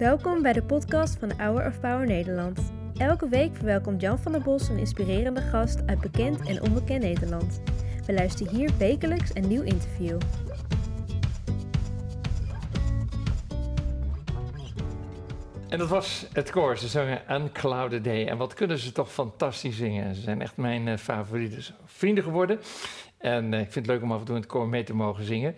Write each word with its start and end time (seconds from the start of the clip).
Welkom 0.00 0.42
bij 0.42 0.52
de 0.52 0.62
podcast 0.62 1.18
van 1.18 1.32
Hour 1.36 1.66
of 1.66 1.80
Power 1.80 2.06
Nederland. 2.06 2.72
Elke 2.96 3.28
week 3.28 3.56
verwelkomt 3.56 4.00
Jan 4.00 4.18
van 4.18 4.32
der 4.32 4.40
Bos 4.40 4.68
een 4.68 4.78
inspirerende 4.78 5.40
gast 5.40 5.86
uit 5.86 6.00
bekend 6.00 6.48
en 6.48 6.62
onbekend 6.62 7.02
Nederland. 7.02 7.62
We 8.06 8.12
luisteren 8.12 8.54
hier 8.54 8.70
wekelijks 8.78 9.34
een 9.34 9.48
nieuw 9.48 9.62
interview. 9.62 10.18
En 15.68 15.78
dat 15.78 15.88
was 15.88 16.26
het 16.32 16.50
koor. 16.50 16.78
Ze 16.78 16.88
zongen 16.88 17.34
Unclouded 17.34 18.04
Day. 18.04 18.26
En 18.26 18.36
wat 18.36 18.54
kunnen 18.54 18.78
ze 18.78 18.92
toch 18.92 19.12
fantastisch 19.12 19.76
zingen. 19.76 20.14
Ze 20.14 20.20
zijn 20.20 20.42
echt 20.42 20.56
mijn 20.56 20.86
uh, 20.86 20.96
favoriete 20.96 21.72
vrienden 21.84 22.24
geworden. 22.24 22.60
En 23.18 23.52
uh, 23.52 23.60
ik 23.60 23.72
vind 23.72 23.86
het 23.86 23.94
leuk 23.94 24.02
om 24.02 24.12
af 24.12 24.18
en 24.18 24.24
toe 24.24 24.34
in 24.34 24.40
het 24.40 24.50
koor 24.50 24.68
mee 24.68 24.84
te 24.84 24.94
mogen 24.94 25.24
zingen. 25.24 25.54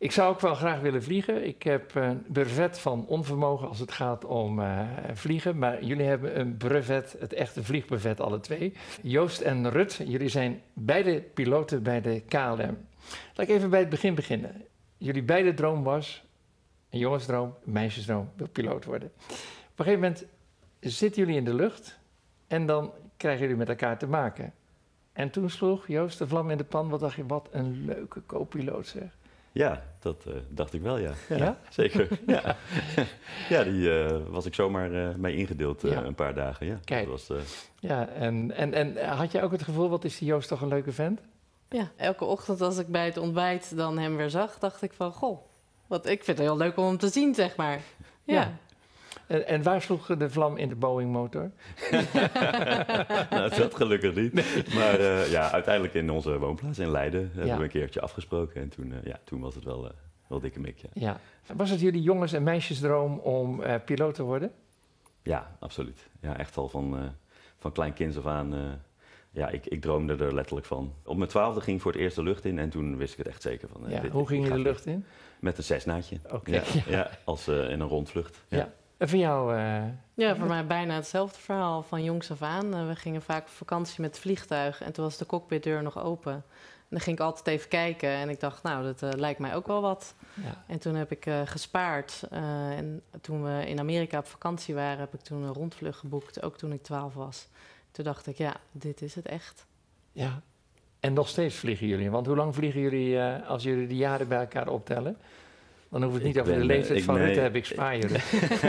Ik 0.00 0.12
zou 0.12 0.32
ook 0.32 0.40
wel 0.40 0.54
graag 0.54 0.80
willen 0.80 1.02
vliegen. 1.02 1.46
Ik 1.46 1.62
heb 1.62 1.94
een 1.94 2.22
brevet 2.28 2.78
van 2.78 3.06
onvermogen 3.06 3.68
als 3.68 3.78
het 3.78 3.92
gaat 3.92 4.24
om 4.24 4.58
uh, 4.58 4.88
vliegen. 5.12 5.58
Maar 5.58 5.84
jullie 5.84 6.04
hebben 6.04 6.40
een 6.40 6.56
brevet, 6.56 7.16
het 7.18 7.32
echte 7.32 7.64
vliegbrevet, 7.64 8.20
alle 8.20 8.40
twee. 8.40 8.72
Joost 9.02 9.40
en 9.40 9.70
Rut, 9.70 10.00
jullie 10.06 10.28
zijn 10.28 10.62
beide 10.72 11.20
piloten 11.20 11.82
bij 11.82 12.00
de 12.00 12.20
KLM. 12.20 12.78
Laat 13.34 13.48
ik 13.48 13.48
even 13.48 13.70
bij 13.70 13.80
het 13.80 13.88
begin 13.88 14.14
beginnen. 14.14 14.64
Jullie 14.96 15.22
beide 15.22 15.54
droom 15.54 15.82
was, 15.82 16.24
een 16.90 16.98
jongensdroom, 16.98 17.54
een 17.64 17.72
meisjesdroom, 17.72 18.30
wil 18.36 18.48
piloot 18.48 18.84
worden. 18.84 19.10
Op 19.16 19.78
een 19.78 19.84
gegeven 19.84 20.00
moment 20.00 20.24
zitten 20.80 21.22
jullie 21.22 21.38
in 21.38 21.44
de 21.44 21.54
lucht 21.54 21.98
en 22.46 22.66
dan 22.66 22.92
krijgen 23.16 23.40
jullie 23.40 23.56
met 23.56 23.68
elkaar 23.68 23.98
te 23.98 24.06
maken. 24.06 24.52
En 25.12 25.30
toen 25.30 25.50
sloeg 25.50 25.86
Joost 25.86 26.18
de 26.18 26.26
vlam 26.26 26.50
in 26.50 26.58
de 26.58 26.64
pan. 26.64 26.88
Wat 26.88 27.00
dacht 27.00 27.16
je, 27.16 27.26
wat 27.26 27.48
een 27.50 27.84
leuke 27.84 28.22
co-piloot 28.26 28.86
zeg. 28.86 29.18
Ja, 29.52 29.82
dat 29.98 30.24
uh, 30.28 30.34
dacht 30.48 30.72
ik 30.72 30.82
wel, 30.82 30.98
ja. 30.98 31.12
Ja? 31.28 31.36
ja 31.36 31.58
zeker. 31.70 32.08
ja. 32.26 32.56
ja, 33.48 33.64
die 33.64 33.80
uh, 33.80 34.16
was 34.28 34.46
ik 34.46 34.54
zomaar 34.54 34.90
uh, 34.90 35.14
mee 35.14 35.36
ingedeeld 35.36 35.82
ja. 35.82 36.04
een 36.04 36.14
paar 36.14 36.34
dagen. 36.34 36.66
Ja, 36.66 36.78
Kijk. 36.84 37.08
Dat 37.08 37.26
was, 37.26 37.42
ja 37.78 38.08
en, 38.08 38.52
en, 38.52 38.74
en 38.74 39.08
had 39.16 39.32
je 39.32 39.42
ook 39.42 39.52
het 39.52 39.62
gevoel, 39.62 39.88
wat 39.88 40.04
is 40.04 40.18
die 40.18 40.28
Joost 40.28 40.48
toch 40.48 40.60
een 40.60 40.68
leuke 40.68 40.92
vent? 40.92 41.20
Ja, 41.68 41.90
elke 41.96 42.24
ochtend 42.24 42.60
als 42.60 42.78
ik 42.78 42.86
bij 42.86 43.04
het 43.04 43.16
ontbijt 43.16 43.76
dan 43.76 43.98
hem 43.98 44.16
weer 44.16 44.30
zag, 44.30 44.58
dacht 44.58 44.82
ik 44.82 44.92
van, 44.92 45.12
goh, 45.12 45.38
wat, 45.86 46.06
ik 46.06 46.24
vind 46.24 46.38
het 46.38 46.46
heel 46.46 46.56
leuk 46.56 46.76
om 46.76 46.86
hem 46.86 46.98
te 46.98 47.08
zien, 47.08 47.34
zeg 47.34 47.56
maar. 47.56 47.80
Ja. 48.24 48.58
En, 49.30 49.46
en, 49.46 49.62
waar 49.62 49.82
sloeg 49.82 50.06
de 50.06 50.30
vlam 50.30 50.56
in 50.56 50.68
de 50.68 50.74
Boeing-motor? 50.74 51.50
nou, 53.30 53.56
dat 53.56 53.74
gelukkig 53.74 54.14
niet. 54.14 54.32
Nee. 54.32 54.44
Maar 54.74 55.00
uh, 55.00 55.30
ja, 55.30 55.50
uiteindelijk 55.50 55.94
in 55.94 56.10
onze 56.10 56.38
woonplaats 56.38 56.78
in 56.78 56.90
Leiden 56.90 57.30
hebben 57.34 57.56
we 57.56 57.62
een 57.62 57.68
keertje 57.68 58.00
afgesproken. 58.00 58.60
En 58.60 58.68
toen, 58.68 58.90
uh, 58.90 58.96
ja, 59.04 59.20
toen 59.24 59.40
was 59.40 59.54
het 59.54 59.64
wel, 59.64 59.84
uh, 59.84 59.90
wel 60.26 60.40
dikke 60.40 60.60
mik. 60.60 60.78
Ja. 60.78 60.88
ja. 60.92 61.20
Was 61.56 61.70
het 61.70 61.80
jullie 61.80 62.02
jongens- 62.02 62.32
en 62.32 62.42
meisjesdroom 62.42 63.18
om 63.18 63.62
piloot 63.84 64.14
te 64.14 64.22
worden? 64.22 64.52
Ja, 65.22 65.56
absoluut. 65.58 66.08
Ja, 66.20 66.38
echt 66.38 66.56
al 66.56 66.68
van, 66.68 67.14
van 67.58 67.72
klein 67.72 67.92
kind 67.92 68.16
af 68.16 68.26
aan. 68.26 68.80
ja, 69.30 69.48
ik, 69.48 69.66
ik 69.66 69.80
droomde 69.80 70.16
er 70.24 70.34
letterlijk 70.34 70.66
van. 70.66 70.92
Op 71.04 71.16
mijn 71.16 71.30
twaalfde 71.30 71.60
ging 71.60 71.76
ik 71.76 71.82
voor 71.82 71.92
het 71.92 72.00
eerst 72.00 72.16
de 72.16 72.22
lucht 72.22 72.44
in 72.44 72.58
en 72.58 72.70
toen 72.70 72.96
wist 72.96 73.12
ik 73.12 73.18
het 73.18 73.28
echt 73.28 73.42
zeker 73.42 73.68
van. 73.68 73.90
ja, 73.90 74.00
dit, 74.00 74.10
hoe 74.12 74.26
ging 74.26 74.44
je 74.44 74.52
de 74.52 74.58
lucht 74.58 74.86
in? 74.86 75.04
Met 75.40 75.58
een 75.58 75.64
zesnaatje. 75.64 76.18
Oké. 76.30 76.50
Ja, 76.50 76.62
ja, 76.86 77.10
als 77.24 77.48
in 77.48 77.80
een 77.80 77.88
rondvlucht. 77.88 78.44
ja. 78.48 78.72
En 79.00 79.08
voor 79.08 79.18
jou? 79.18 79.56
Uh... 79.56 79.82
Ja, 80.14 80.36
voor 80.36 80.46
mij 80.46 80.66
bijna 80.66 80.94
hetzelfde 80.94 81.38
verhaal 81.40 81.82
van 81.82 82.04
jongs 82.04 82.30
af 82.30 82.42
aan. 82.42 82.74
Uh, 82.74 82.86
we 82.86 82.96
gingen 82.96 83.22
vaak 83.22 83.42
op 83.42 83.48
vakantie 83.48 84.00
met 84.00 84.10
het 84.10 84.20
vliegtuig 84.20 84.82
en 84.82 84.92
toen 84.92 85.04
was 85.04 85.16
de 85.16 85.26
cockpitdeur 85.26 85.82
nog 85.82 85.98
open. 86.02 86.32
En 86.32 86.42
dan 86.88 87.00
ging 87.00 87.16
ik 87.18 87.22
altijd 87.22 87.46
even 87.46 87.68
kijken 87.68 88.08
en 88.08 88.28
ik 88.28 88.40
dacht, 88.40 88.62
nou, 88.62 88.84
dat 88.84 89.02
uh, 89.02 89.10
lijkt 89.20 89.38
mij 89.38 89.54
ook 89.54 89.66
wel 89.66 89.80
wat. 89.80 90.14
Ja. 90.34 90.64
En 90.66 90.78
toen 90.78 90.94
heb 90.94 91.10
ik 91.10 91.26
gespaard. 91.44 92.22
en 92.30 93.02
toen 93.20 93.44
we 93.44 93.66
in 93.66 93.78
Amerika 93.78 94.18
op 94.18 94.26
vakantie 94.26 94.74
waren, 94.74 94.98
heb 94.98 95.14
ik 95.14 95.20
toen 95.20 95.42
een 95.42 95.52
rondvlucht 95.52 95.98
geboekt, 95.98 96.42
ook 96.42 96.56
toen 96.56 96.72
ik 96.72 96.82
12 96.82 97.14
was. 97.14 97.48
Toen 97.90 98.04
dacht 98.04 98.26
ik, 98.26 98.36
ja, 98.36 98.56
dit 98.72 99.02
is 99.02 99.14
het 99.14 99.26
echt. 99.26 99.66
Ja, 100.12 100.42
en 101.00 101.12
nog 101.12 101.28
steeds 101.28 101.54
vliegen 101.54 101.86
jullie. 101.86 102.10
Want 102.10 102.26
hoe 102.26 102.36
lang 102.36 102.54
vliegen 102.54 102.80
jullie 102.80 103.20
als 103.22 103.62
jullie 103.62 103.86
de 103.86 103.96
jaren 103.96 104.28
bij 104.28 104.40
elkaar 104.40 104.68
optellen? 104.68 105.16
Dan 105.90 106.02
hoef 106.02 106.14
het 106.14 106.22
niet 106.22 106.34
ik 106.36 106.40
over 106.40 106.52
ben, 106.52 106.60
de 106.60 106.66
leeftijd 106.66 106.98
ik, 106.98 107.04
van 107.04 107.14
nee, 107.14 107.24
Rutte, 107.24 107.40
heb 107.40 107.56
ik 107.56 107.64
spaar 107.64 107.98
jullie. 107.98 108.16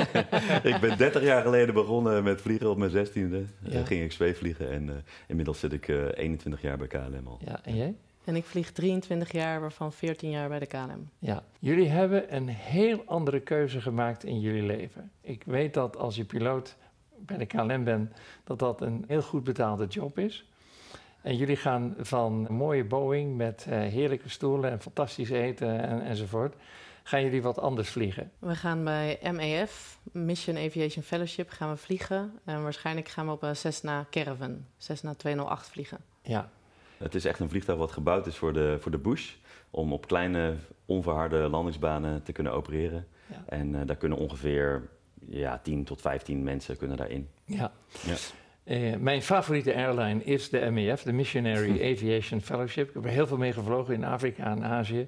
ik 0.74 0.78
ben 0.82 0.98
30 0.98 1.24
jaar 1.24 1.42
geleden 1.42 1.74
begonnen 1.74 2.24
met 2.24 2.42
vliegen 2.42 2.70
op 2.70 2.78
mijn 2.78 2.92
16e. 2.92 3.14
Ja. 3.14 3.80
Uh, 3.80 3.86
ging 3.86 4.04
ik 4.04 4.12
zweefvliegen 4.12 4.72
en 4.72 4.88
uh, 4.88 4.94
inmiddels 5.28 5.59
zit 5.59 5.74
ik 5.74 5.88
uh, 5.88 6.06
21 6.14 6.62
jaar 6.62 6.78
bij 6.78 6.88
KLM 6.88 7.28
al. 7.28 7.40
Ja, 7.46 7.59
en 7.64 7.76
jij? 7.76 7.96
En 8.24 8.36
ik 8.36 8.46
vlieg 8.46 8.72
23 8.72 9.32
jaar, 9.32 9.62
waarvan 9.62 9.94
14 9.94 10.30
jaar 10.30 10.50
bij 10.50 10.59
de 10.59 10.66
KLM. 10.66 11.09
Ja, 11.20 11.44
jullie 11.59 11.88
hebben 11.88 12.36
een 12.36 12.48
heel 12.48 13.04
andere 13.06 13.40
keuze 13.40 13.82
gemaakt 13.82 14.24
in 14.24 14.40
jullie 14.40 14.64
leven. 14.64 15.12
Ik 15.22 15.44
weet 15.46 15.74
dat 15.74 15.98
als 15.98 16.16
je 16.16 16.24
piloot 16.24 16.76
bij 17.18 17.38
de 17.38 17.46
KLM 17.46 17.84
bent, 17.84 18.12
dat 18.44 18.59
dat 18.59 18.82
een 18.82 19.03
heel 19.08 19.22
goed 19.22 19.44
betaalde 19.44 19.86
job 19.88 20.20
is. 20.20 20.46
En 21.22 21.36
jullie 21.36 21.56
gaan 21.56 21.96
van 22.00 22.46
een 22.50 22.56
mooie 22.56 22.84
Boeing 22.84 23.38
met 23.38 23.66
uh, 23.70 23.80
heerlijke 23.80 24.30
stoelen 24.30 24.72
en 24.72 24.82
fantastisch 24.82 25.30
eten 25.30 25.88
en, 25.88 26.02
enzovoort. 26.02 26.56
Gaan 27.03 27.23
jullie 27.23 27.41
wat 27.41 27.59
anders 27.59 27.89
vliegen? 27.89 28.31
We 28.39 28.56
gaan 28.56 28.84
bij 28.84 29.19
MEF, 29.31 30.00
Mission 30.12 30.57
Aviation 30.57 31.03
Fellowship, 31.03 31.50
gaan 31.50 31.69
we 31.69 31.78
vliegen. 31.78 32.39
En 32.45 32.63
waarschijnlijk 32.63 33.07
gaan 33.07 33.25
we 33.25 33.31
op 33.31 33.44
een 33.44 33.56
Cessna 33.56 34.06
Caravan, 34.09 34.66
Cessna 34.78 35.13
208 35.13 35.69
vliegen. 35.69 35.97
Ja. 36.22 36.50
Het 36.97 37.16
is 37.16 37.25
echt 37.25 37.40
een 37.40 37.50
vliegtuig 37.50 37.79
wat 37.79 37.91
gebouwd 37.91 38.28
is 38.28 38.35
voor 38.35 38.53
de, 38.53 38.78
voor 38.79 38.91
de 38.91 38.97
bush. 38.97 39.34
Om 39.69 39.94
op 39.94 40.07
kleine, 40.07 40.56
onverharde 40.85 41.38
landingsbanen 41.38 42.23
te 42.23 42.31
kunnen 42.31 42.53
opereren. 42.53 43.07
Ja. 43.28 43.44
En 43.45 43.73
uh, 43.73 43.81
daar 43.85 43.95
kunnen 43.95 44.17
ongeveer 44.17 44.90
ja, 45.29 45.59
10 45.63 45.84
tot 45.84 46.01
15 46.01 46.44
mensen 46.44 46.78
kunnen 46.78 46.97
daarin. 46.97 47.29
Ja. 47.45 47.72
ja. 48.06 48.16
Uh, 48.66 48.95
mijn 48.95 49.22
favoriete 49.22 49.75
airline 49.75 50.23
is 50.23 50.50
de 50.50 50.72
MEF, 50.72 51.01
de 51.01 51.11
Missionary 51.11 51.72
Aviation 51.91 52.41
Fellowship. 52.41 52.88
Ik 52.88 52.94
heb 52.94 53.03
er 53.03 53.09
heel 53.09 53.28
veel 53.28 53.38
mee 53.38 53.53
gevlogen 53.53 53.94
in 53.94 54.03
Afrika 54.03 54.45
en 54.45 54.63
Azië. 54.63 55.07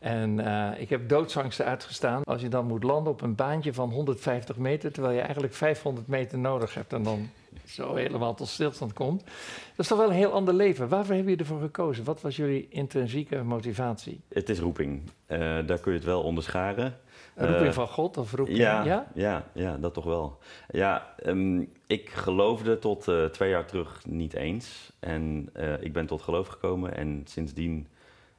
En 0.00 0.38
uh, 0.38 0.70
ik 0.76 0.88
heb 0.88 1.08
doodsangsten 1.08 1.64
uitgestaan 1.64 2.24
als 2.24 2.40
je 2.40 2.48
dan 2.48 2.66
moet 2.66 2.82
landen 2.82 3.12
op 3.12 3.22
een 3.22 3.34
baantje 3.34 3.74
van 3.74 3.90
150 3.90 4.56
meter, 4.56 4.92
terwijl 4.92 5.14
je 5.14 5.20
eigenlijk 5.20 5.54
500 5.54 6.06
meter 6.06 6.38
nodig 6.38 6.74
hebt 6.74 6.92
en 6.92 7.02
dan 7.02 7.28
zo 7.66 7.94
helemaal 7.94 8.34
tot 8.34 8.48
stilstand 8.48 8.92
komt. 8.92 9.24
Dat 9.24 9.76
is 9.76 9.86
toch 9.86 9.98
wel 9.98 10.08
een 10.08 10.14
heel 10.14 10.32
ander 10.32 10.54
leven. 10.54 10.88
Waarvoor 10.88 11.14
hebben 11.14 11.32
jullie 11.32 11.46
ervoor 11.46 11.60
gekozen? 11.60 12.04
Wat 12.04 12.20
was 12.20 12.36
jullie 12.36 12.66
intrinsieke 12.70 13.42
motivatie? 13.42 14.20
Het 14.28 14.48
is 14.48 14.58
roeping. 14.58 15.02
Uh, 15.26 15.38
daar 15.38 15.78
kun 15.78 15.92
je 15.92 15.98
het 15.98 16.06
wel 16.06 16.22
onderscharen. 16.22 16.96
Een 17.34 17.46
roeping 17.46 17.68
uh, 17.68 17.74
van 17.74 17.88
God 17.88 18.16
of 18.16 18.32
roeping? 18.32 18.58
Ja, 18.58 18.84
ja? 18.84 19.06
ja, 19.14 19.44
ja 19.52 19.76
dat 19.76 19.94
toch 19.94 20.04
wel. 20.04 20.38
Ja, 20.70 21.14
um, 21.26 21.72
ik 21.86 22.10
geloofde 22.10 22.78
tot 22.78 23.08
twee 23.32 23.50
jaar 23.50 23.66
terug 23.66 24.06
niet 24.06 24.34
eens. 24.34 24.92
En 25.00 25.52
ik 25.80 25.92
ben 25.92 26.06
tot 26.06 26.22
geloof 26.22 26.46
gekomen 26.46 26.96
en 26.96 27.22
sindsdien 27.24 27.86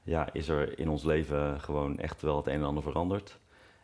ja, 0.04 0.34
is 0.34 0.48
er 0.48 0.80
in 0.80 0.90
ons 0.90 1.04
leven 1.04 1.60
gewoon 1.60 1.98
echt 1.98 2.22
wel 2.22 2.38
het 2.38 2.48
een 2.48 2.54
en 2.54 2.64
ander 2.64 2.84
veranderd. 2.84 3.40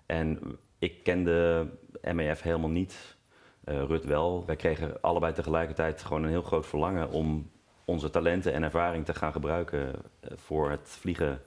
En 0.06 0.58
ik 0.80 1.04
kende 1.04 1.68
MEF 2.14 2.42
helemaal 2.42 2.70
niet, 2.70 3.18
uh, 3.66 3.84
Rut 3.84 4.06
wel. 4.06 4.46
Wij 4.46 4.56
kregen 4.56 5.02
allebei 5.02 5.34
tegelijkertijd 5.34 6.04
gewoon 6.04 6.24
een 6.24 6.30
heel 6.30 6.42
groot 6.42 6.66
verlangen 6.66 7.10
om 7.10 7.52
onze 7.86 8.10
talenten 8.10 8.54
en 8.54 8.64
ervaring 8.64 9.06
te 9.06 9.14
gaan 9.14 9.32
gebruiken 9.32 9.94
voor 10.36 10.70
het 10.70 10.90
vliegen 10.90 11.42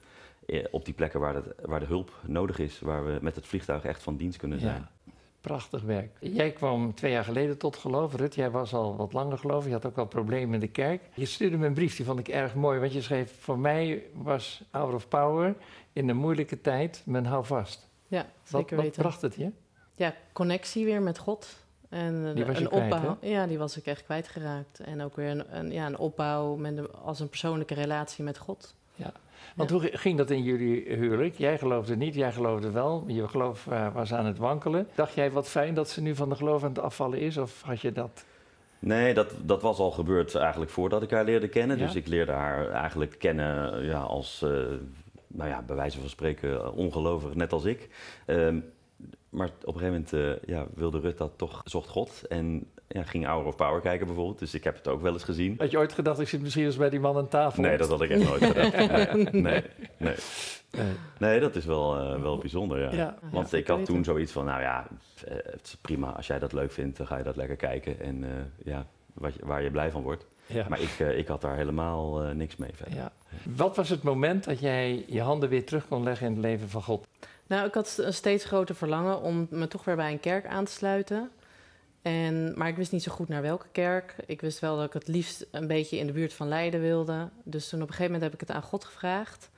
op 0.70 0.84
die 0.84 0.94
plekken 0.94 1.20
waar, 1.20 1.34
het, 1.34 1.54
waar 1.64 1.80
de 1.80 1.86
hulp 1.86 2.12
nodig 2.26 2.58
is, 2.58 2.80
waar 2.80 3.04
we 3.04 3.18
met 3.20 3.34
het 3.34 3.46
vliegtuig 3.46 3.84
echt 3.84 4.02
van 4.02 4.16
dienst 4.16 4.38
kunnen 4.38 4.60
zijn. 4.60 4.88
Ja, 5.04 5.09
prachtig 5.40 5.82
werk. 5.82 6.16
Jij 6.20 6.50
kwam 6.50 6.94
twee 6.94 7.12
jaar 7.12 7.24
geleden 7.24 7.58
tot 7.58 7.76
geloof. 7.76 8.14
Rut, 8.14 8.34
jij 8.34 8.50
was 8.50 8.74
al 8.74 8.96
wat 8.96 9.12
langer 9.12 9.38
geloof. 9.38 9.64
Je 9.64 9.72
had 9.72 9.86
ook 9.86 9.98
al 9.98 10.06
problemen 10.06 10.54
in 10.54 10.60
de 10.60 10.68
kerk. 10.68 11.02
Je 11.14 11.26
stuurde 11.26 11.56
me 11.56 11.66
een 11.66 11.74
brief, 11.74 11.96
die 11.96 12.04
vond 12.04 12.18
ik 12.18 12.28
erg 12.28 12.54
mooi. 12.54 12.80
Want 12.80 12.92
je 12.92 13.02
schreef, 13.02 13.34
voor 13.40 13.58
mij 13.58 14.02
was 14.14 14.62
Hour 14.70 14.94
of 14.94 15.08
Power 15.08 15.54
in 15.92 16.08
een 16.08 16.16
moeilijke 16.16 16.60
tijd 16.60 17.02
mijn 17.04 17.26
houvast. 17.26 17.88
Ja, 18.06 18.26
zeker 18.42 18.76
wat, 18.76 18.84
weten. 18.84 19.02
Wat 19.02 19.10
bracht 19.10 19.22
het 19.22 19.34
je? 19.34 19.50
Ja, 19.94 20.14
connectie 20.32 20.84
weer 20.84 21.02
met 21.02 21.18
God. 21.18 21.56
En 21.88 22.34
die 22.34 22.44
was 22.44 22.58
je 22.58 22.62
een 22.62 22.70
kwijt, 22.70 22.92
opbouw. 22.92 23.16
Hè? 23.20 23.28
Ja, 23.28 23.46
die 23.46 23.58
was 23.58 23.76
ik 23.76 23.86
echt 23.86 24.04
kwijtgeraakt. 24.04 24.80
En 24.80 25.02
ook 25.02 25.16
weer 25.16 25.30
een, 25.30 25.56
een, 25.56 25.72
ja, 25.72 25.86
een 25.86 25.98
opbouw 25.98 26.56
met 26.56 26.76
een, 26.78 26.92
als 26.92 27.20
een 27.20 27.28
persoonlijke 27.28 27.74
relatie 27.74 28.24
met 28.24 28.38
God. 28.38 28.74
Ja. 28.94 29.12
Want 29.56 29.70
ja. 29.70 29.76
hoe 29.76 29.90
ging 29.92 30.18
dat 30.18 30.30
in 30.30 30.42
jullie 30.42 30.94
huwelijk? 30.94 31.34
Jij 31.34 31.58
geloofde 31.58 31.96
niet, 31.96 32.14
jij 32.14 32.32
geloofde 32.32 32.70
wel. 32.70 33.04
Je 33.06 33.28
geloof 33.28 33.66
uh, 33.66 33.94
was 33.94 34.12
aan 34.12 34.26
het 34.26 34.38
wankelen. 34.38 34.88
Dacht 34.94 35.14
jij 35.14 35.30
wat 35.30 35.48
fijn 35.48 35.74
dat 35.74 35.88
ze 35.88 36.02
nu 36.02 36.14
van 36.14 36.28
de 36.28 36.34
geloof 36.34 36.62
aan 36.62 36.68
het 36.68 36.78
afvallen 36.78 37.18
is? 37.18 37.36
Of 37.36 37.62
had 37.62 37.80
je 37.80 37.92
dat... 37.92 38.24
Nee, 38.78 39.14
dat, 39.14 39.34
dat 39.42 39.62
was 39.62 39.78
al 39.78 39.90
gebeurd 39.90 40.34
eigenlijk 40.34 40.70
voordat 40.70 41.02
ik 41.02 41.10
haar 41.10 41.24
leerde 41.24 41.48
kennen. 41.48 41.78
Ja? 41.78 41.86
Dus 41.86 41.94
ik 41.94 42.06
leerde 42.06 42.32
haar 42.32 42.70
eigenlijk 42.70 43.18
kennen 43.18 43.84
ja, 43.84 44.00
als, 44.00 44.42
uh, 44.44 44.50
nou 45.26 45.50
ja, 45.50 45.62
bij 45.62 45.76
wijze 45.76 46.00
van 46.00 46.08
spreken, 46.08 46.74
ongelovig, 46.74 47.34
net 47.34 47.52
als 47.52 47.64
ik. 47.64 47.88
Um, 48.26 48.64
maar 49.30 49.50
op 49.64 49.74
een 49.74 49.80
gegeven 49.80 50.06
moment 50.10 50.40
ja, 50.46 50.66
wilde 50.74 51.00
Rut 51.00 51.18
dat 51.18 51.32
toch, 51.36 51.62
zocht 51.64 51.88
God. 51.88 52.22
En 52.28 52.66
ja, 52.88 53.02
ging 53.02 53.26
Hour 53.26 53.46
of 53.46 53.56
Power 53.56 53.80
kijken 53.80 54.06
bijvoorbeeld. 54.06 54.38
Dus 54.38 54.54
ik 54.54 54.64
heb 54.64 54.76
het 54.76 54.88
ook 54.88 55.02
wel 55.02 55.12
eens 55.12 55.24
gezien. 55.24 55.54
Had 55.58 55.70
je 55.70 55.78
ooit 55.78 55.92
gedacht, 55.92 56.20
ik 56.20 56.28
zit 56.28 56.42
misschien 56.42 56.64
eens 56.64 56.76
bij 56.76 56.90
die 56.90 57.00
man 57.00 57.16
aan 57.16 57.28
tafel? 57.28 57.62
Nee, 57.62 57.76
dat 57.76 57.88
had 57.88 58.02
ik 58.02 58.10
echt 58.10 58.24
nooit 58.24 58.44
gedacht. 58.44 58.68
Nee, 59.32 59.62
nee, 59.96 60.14
nee. 60.70 60.84
nee. 61.18 61.40
dat 61.40 61.56
is 61.56 61.64
wel, 61.64 62.20
wel 62.20 62.38
bijzonder, 62.38 62.94
ja. 62.94 63.18
Want 63.30 63.52
ik 63.52 63.66
had 63.66 63.84
toen 63.84 64.04
zoiets 64.04 64.32
van, 64.32 64.44
nou 64.44 64.60
ja, 64.60 64.86
het 65.24 65.60
is 65.62 65.76
prima. 65.80 66.10
Als 66.10 66.26
jij 66.26 66.38
dat 66.38 66.52
leuk 66.52 66.72
vindt, 66.72 66.96
dan 66.96 67.06
ga 67.06 67.16
je 67.16 67.24
dat 67.24 67.36
lekker 67.36 67.56
kijken. 67.56 68.00
En 68.00 68.24
ja, 68.64 68.86
wat, 69.14 69.32
waar 69.40 69.62
je 69.62 69.70
blij 69.70 69.90
van 69.90 70.02
wordt. 70.02 70.26
Ja. 70.46 70.66
Maar 70.68 70.80
ik, 70.80 70.98
ik 70.98 71.26
had 71.26 71.40
daar 71.40 71.56
helemaal 71.56 72.18
niks 72.18 72.56
mee 72.56 72.70
verder. 72.74 72.94
Ja. 72.94 73.12
Wat 73.56 73.76
was 73.76 73.88
het 73.88 74.02
moment 74.02 74.44
dat 74.44 74.60
jij 74.60 75.04
je 75.06 75.20
handen 75.20 75.48
weer 75.48 75.64
terug 75.64 75.88
kon 75.88 76.02
leggen 76.02 76.26
in 76.26 76.32
het 76.32 76.42
leven 76.42 76.68
van 76.68 76.82
God? 76.82 77.06
Nou, 77.50 77.66
ik 77.66 77.74
had 77.74 77.98
een 77.98 78.14
steeds 78.14 78.44
groter 78.44 78.74
verlangen 78.74 79.20
om 79.20 79.46
me 79.50 79.68
toch 79.68 79.84
weer 79.84 79.96
bij 79.96 80.12
een 80.12 80.20
kerk 80.20 80.46
aan 80.46 80.64
te 80.64 80.72
sluiten. 80.72 81.30
En, 82.02 82.52
maar 82.56 82.68
ik 82.68 82.76
wist 82.76 82.92
niet 82.92 83.02
zo 83.02 83.12
goed 83.12 83.28
naar 83.28 83.42
welke 83.42 83.66
kerk. 83.72 84.14
Ik 84.26 84.40
wist 84.40 84.58
wel 84.58 84.76
dat 84.76 84.86
ik 84.86 84.92
het 84.92 85.08
liefst 85.08 85.46
een 85.50 85.66
beetje 85.66 85.98
in 85.98 86.06
de 86.06 86.12
buurt 86.12 86.32
van 86.32 86.48
Leiden 86.48 86.80
wilde. 86.80 87.28
Dus 87.44 87.68
toen 87.68 87.82
op 87.82 87.88
een 87.88 87.94
gegeven 87.94 88.12
moment 88.12 88.32
heb 88.32 88.42
ik 88.42 88.48
het 88.48 88.56
aan 88.56 88.62
God 88.62 88.84
gevraagd. 88.84 89.50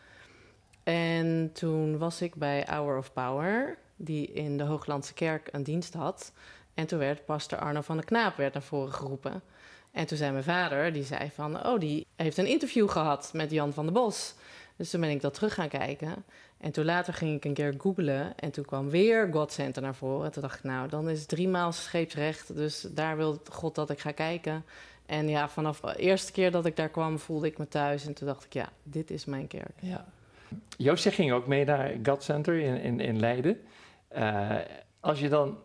En 0.83 1.51
toen 1.53 1.99
was 1.99 2.23
ik 2.23 2.35
bij 2.35 2.67
Hour 2.69 2.99
of 2.99 3.13
Power, 3.13 3.79
die 3.97 4.33
in 4.33 4.57
de 4.57 4.65
Hooglandse 4.65 5.15
Kerk 5.15 5.49
een 5.51 5.63
dienst 5.63 5.95
had. 5.95 6.33
En 6.75 6.87
toen 6.87 6.99
werd 6.99 7.25
pastor 7.25 7.59
Arno 7.59 7.81
van 7.81 7.97
der 7.97 8.05
Knaap 8.05 8.37
werd 8.37 8.53
naar 8.53 8.63
voren 8.63 8.93
geroepen. 8.93 9.43
En 9.91 10.07
toen 10.07 10.17
zei 10.17 10.33
mijn 10.33 10.45
vader, 10.45 10.93
die 10.93 11.05
zei 11.05 11.31
van, 11.35 11.67
oh, 11.67 11.81
die 11.81 12.07
heeft 12.17 12.39
een 12.39 12.47
interview 12.47 12.89
gehad 12.89 13.31
met 13.33 13.51
Jan 13.51 13.73
van 13.73 13.85
der 13.85 13.95
Bos. 13.95 14.35
Dus 14.77 14.91
toen 14.91 15.01
ben 15.01 15.11
ik 15.11 15.21
dat 15.21 15.35
terug 15.35 15.55
gaan 15.55 15.69
kijken. 15.69 16.25
En 16.59 16.73
toen 16.73 16.85
later 16.85 17.15
ging 17.15 17.37
ik 17.37 17.45
een 17.45 17.55
keer 17.55 17.75
googlen 17.79 18.39
en 18.39 18.51
toen 18.51 18.65
kwam 18.65 18.91
weer 18.91 19.29
God 19.33 19.53
Center 19.53 19.83
naar 19.83 19.95
voren. 19.95 20.33
Toen 20.33 20.43
dacht 20.43 20.59
ik, 20.59 20.65
nou, 20.65 20.89
dan 20.89 21.09
is 21.09 21.19
het 21.19 21.29
driemaal 21.29 21.73
scheepsrecht. 21.73 22.57
Dus 22.57 22.81
daar 22.81 23.17
wil 23.17 23.43
God 23.51 23.75
dat 23.75 23.91
ik 23.91 23.99
ga 23.99 24.11
kijken. 24.11 24.65
En 25.07 25.29
ja, 25.29 25.49
vanaf 25.49 25.81
de 25.81 25.97
eerste 25.97 26.33
keer 26.33 26.51
dat 26.51 26.67
ik 26.67 26.77
daar 26.77 26.89
kwam, 26.89 27.19
voelde 27.19 27.47
ik 27.47 27.59
me 27.59 27.69
thuis. 27.69 28.07
En 28.07 28.15
toen 28.15 28.27
dacht 28.27 28.45
ik, 28.45 28.53
ja, 28.53 28.69
dit 28.83 29.11
is 29.11 29.25
mijn 29.25 29.47
kerk. 29.47 29.75
Ja. 29.81 30.05
Joost, 30.77 31.09
ging 31.09 31.33
ook 31.33 31.47
mee 31.47 31.65
naar 31.65 31.95
God 32.03 32.23
Center 32.23 32.59
in, 32.59 32.81
in, 32.81 33.01
in 33.01 33.21
Leiden. 33.21 33.61
Uh, 34.17 34.57
als 35.01 35.21
je 35.21 35.29
dan 35.29 35.59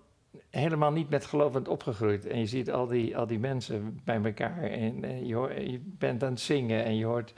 helemaal 0.49 0.91
niet 0.91 1.09
met 1.09 1.25
geloof 1.25 1.51
bent 1.51 1.67
opgegroeid 1.67 2.25
en 2.25 2.39
je 2.39 2.45
ziet 2.45 2.71
al 2.71 2.87
die, 2.87 3.17
al 3.17 3.27
die 3.27 3.39
mensen 3.39 3.99
bij 4.03 4.21
elkaar 4.23 4.63
en, 4.63 5.03
en 5.03 5.27
je, 5.27 5.71
je, 5.71 5.79
bent 5.83 6.23
aan 6.23 6.31
het 6.31 6.39
zingen 6.39 6.83
en 6.83 6.95
je 6.95 7.05
hoort 7.05 7.33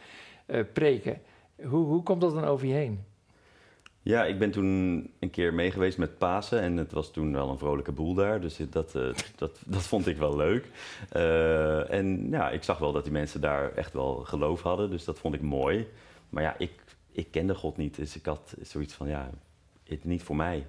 uh, 0.47 0.63
preken. 0.73 1.21
Hoe, 1.63 1.85
hoe 1.85 2.03
komt 2.03 2.21
dat 2.21 2.33
dan 2.33 2.43
over 2.43 2.67
je 2.67 2.73
heen? 2.73 3.03
Ja, 4.01 4.25
ik 4.25 4.39
ben 4.39 4.51
toen 4.51 5.09
een 5.19 5.29
keer 5.29 5.53
mee 5.53 5.71
geweest 5.71 5.97
met 5.97 6.17
Pasen 6.17 6.61
en 6.61 6.77
het 6.77 6.91
was 6.91 7.11
toen 7.11 7.33
wel 7.33 7.49
een 7.49 7.57
vrolijke 7.57 7.91
boel 7.91 8.13
daar. 8.13 8.41
Dus 8.41 8.59
dat, 8.69 8.95
uh, 8.95 9.13
dat, 9.35 9.61
dat 9.65 9.81
vond 9.81 10.07
ik 10.07 10.17
wel 10.17 10.35
leuk. 10.35 10.69
Uh, 11.15 11.93
en 11.93 12.29
ja, 12.29 12.49
ik 12.49 12.63
zag 12.63 12.77
wel 12.77 12.91
dat 12.91 13.03
die 13.03 13.11
mensen 13.11 13.41
daar 13.41 13.73
echt 13.73 13.93
wel 13.93 14.15
geloof 14.15 14.61
hadden, 14.61 14.89
dus 14.89 15.03
dat 15.03 15.19
vond 15.19 15.33
ik 15.35 15.41
mooi. 15.41 15.87
Maar 16.29 16.43
ja, 16.43 16.55
ik, 16.57 16.71
ik 17.11 17.27
kende 17.31 17.55
God 17.55 17.77
niet, 17.77 17.95
dus 17.95 18.15
ik 18.15 18.25
had 18.25 18.55
zoiets 18.61 18.93
van, 18.93 19.07
ja, 19.07 19.29
het 19.83 20.03
niet 20.03 20.23
voor 20.23 20.35
mij. 20.35 20.67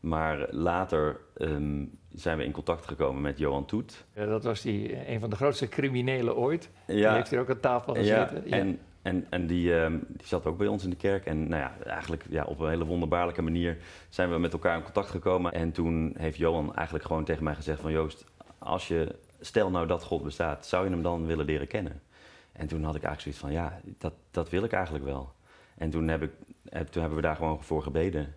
Maar 0.00 0.46
later 0.50 1.20
um, 1.38 1.98
zijn 2.14 2.38
we 2.38 2.44
in 2.44 2.52
contact 2.52 2.86
gekomen 2.86 3.22
met 3.22 3.38
Johan 3.38 3.64
Toet. 3.64 4.04
Ja, 4.14 4.26
dat 4.26 4.44
was 4.44 4.60
die, 4.60 5.08
een 5.08 5.20
van 5.20 5.30
de 5.30 5.36
grootste 5.36 5.68
criminelen 5.68 6.36
ooit. 6.36 6.70
Ja. 6.86 6.94
Die 6.94 7.06
heeft 7.06 7.30
hier 7.30 7.40
ook 7.40 7.50
aan 7.50 7.60
tafel 7.60 7.94
gezeten. 7.94 8.42
Ja, 8.44 8.56
en 8.56 8.78
en, 9.04 9.26
en 9.30 9.46
die, 9.46 9.80
ehm, 9.80 9.98
die 10.08 10.26
zat 10.26 10.46
ook 10.46 10.58
bij 10.58 10.66
ons 10.66 10.84
in 10.84 10.90
de 10.90 10.96
kerk. 10.96 11.26
En 11.26 11.48
nou 11.48 11.62
ja, 11.62 11.76
eigenlijk 11.86 12.24
ja, 12.28 12.44
op 12.44 12.60
een 12.60 12.68
hele 12.68 12.84
wonderbaarlijke 12.84 13.42
manier 13.42 13.76
zijn 14.08 14.30
we 14.30 14.38
met 14.38 14.52
elkaar 14.52 14.76
in 14.76 14.82
contact 14.82 15.10
gekomen. 15.10 15.52
En 15.52 15.72
toen 15.72 16.14
heeft 16.18 16.36
Johan 16.36 16.74
eigenlijk 16.74 17.06
gewoon 17.06 17.24
tegen 17.24 17.44
mij 17.44 17.54
gezegd 17.54 17.80
van... 17.80 17.92
Joost, 17.92 18.24
als 18.58 18.88
je, 18.88 19.14
stel 19.40 19.70
nou 19.70 19.86
dat 19.86 20.02
God 20.02 20.22
bestaat, 20.22 20.66
zou 20.66 20.84
je 20.84 20.90
hem 20.90 21.02
dan 21.02 21.26
willen 21.26 21.44
leren 21.44 21.66
kennen? 21.66 22.02
En 22.52 22.66
toen 22.66 22.84
had 22.84 22.94
ik 22.94 23.02
eigenlijk 23.02 23.20
zoiets 23.20 23.40
van, 23.40 23.52
ja, 23.52 23.80
dat, 23.98 24.12
dat 24.30 24.50
wil 24.50 24.64
ik 24.64 24.72
eigenlijk 24.72 25.04
wel. 25.04 25.32
En 25.74 25.90
toen, 25.90 26.08
heb 26.08 26.22
ik, 26.22 26.30
toen 26.90 27.00
hebben 27.00 27.14
we 27.14 27.26
daar 27.26 27.36
gewoon 27.36 27.62
voor 27.62 27.82
gebeden. 27.82 28.34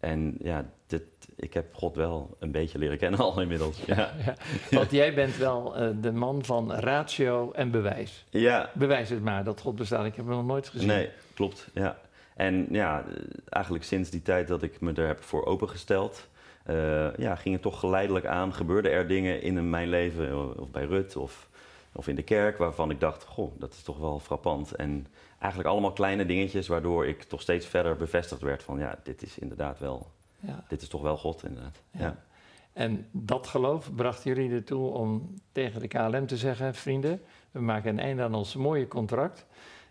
En 0.00 0.36
ja, 0.42 0.70
dit, 0.86 1.02
ik 1.36 1.54
heb 1.54 1.74
God 1.74 1.96
wel 1.96 2.36
een 2.38 2.52
beetje 2.52 2.78
leren 2.78 2.98
kennen 2.98 3.20
al 3.20 3.40
inmiddels. 3.40 3.80
Ja. 3.86 4.12
ja 4.24 4.34
want 4.70 4.90
jij 4.90 5.14
bent 5.14 5.36
wel 5.36 5.82
uh, 5.82 5.88
de 6.00 6.12
man 6.12 6.44
van 6.44 6.72
ratio 6.72 7.52
en 7.52 7.70
bewijs. 7.70 8.24
Ja. 8.30 8.70
Bewijs 8.74 9.10
het 9.10 9.22
maar 9.22 9.44
dat 9.44 9.60
God 9.60 9.76
bestaat. 9.76 10.04
Ik 10.04 10.14
heb 10.16 10.26
hem 10.26 10.34
nog 10.34 10.46
nooit 10.46 10.68
gezien. 10.68 10.88
Nee, 10.88 11.10
klopt. 11.34 11.68
Ja. 11.74 11.98
En 12.36 12.66
ja, 12.70 13.04
eigenlijk 13.48 13.84
sinds 13.84 14.10
die 14.10 14.22
tijd 14.22 14.48
dat 14.48 14.62
ik 14.62 14.80
me 14.80 14.92
er 14.92 15.06
heb 15.06 15.22
voor 15.22 15.44
opengesteld, 15.44 16.28
uh, 16.70 17.16
ja, 17.16 17.34
ging 17.34 17.54
het 17.54 17.62
toch 17.62 17.80
geleidelijk 17.80 18.26
aan. 18.26 18.54
Gebeurden 18.54 18.92
er 18.92 19.08
dingen 19.08 19.42
in 19.42 19.70
mijn 19.70 19.88
leven, 19.88 20.58
of 20.58 20.70
bij 20.70 20.84
Rut 20.84 21.16
of, 21.16 21.48
of 21.92 22.08
in 22.08 22.14
de 22.14 22.22
kerk, 22.22 22.58
waarvan 22.58 22.90
ik 22.90 23.00
dacht: 23.00 23.24
Goh, 23.24 23.52
dat 23.58 23.72
is 23.72 23.82
toch 23.82 23.98
wel 23.98 24.18
frappant. 24.18 24.74
En 24.74 25.06
eigenlijk 25.38 25.72
allemaal 25.72 25.92
kleine 25.92 26.26
dingetjes, 26.26 26.68
waardoor 26.68 27.06
ik 27.06 27.22
toch 27.22 27.40
steeds 27.40 27.66
verder 27.66 27.96
bevestigd 27.96 28.40
werd 28.40 28.62
van: 28.62 28.78
ja, 28.78 28.98
dit 29.02 29.22
is 29.22 29.38
inderdaad 29.38 29.78
wel 29.78 30.10
ja. 30.40 30.64
Dit 30.68 30.82
is 30.82 30.88
toch 30.88 31.02
wel 31.02 31.16
God, 31.16 31.44
inderdaad. 31.44 31.82
Ja. 31.90 32.16
En 32.72 33.06
dat 33.10 33.46
geloof 33.46 33.94
bracht 33.94 34.24
jullie 34.24 34.50
ertoe 34.50 34.90
om 34.90 35.34
tegen 35.52 35.80
de 35.80 35.88
KLM 35.88 36.26
te 36.26 36.36
zeggen: 36.36 36.74
vrienden, 36.74 37.20
we 37.50 37.60
maken 37.60 37.90
een 37.90 38.00
einde 38.00 38.22
aan 38.22 38.34
ons 38.34 38.54
mooie 38.54 38.88
contract. 38.88 39.46